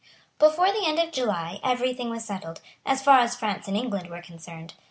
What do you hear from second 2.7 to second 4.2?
as far as France and England